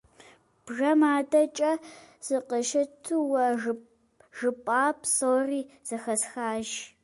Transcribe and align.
Бжэм 0.65 1.01
адэкӀэ 1.15 1.71
сыкъыщыту 2.25 3.23
уэ 3.31 3.45
жыпӀа 4.37 4.83
псори 4.99 5.61
зэхэсхащ. 5.87 6.69